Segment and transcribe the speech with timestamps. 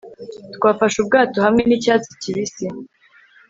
[0.55, 2.65] Twafashe ubwato hamwe nicyatsi kibisi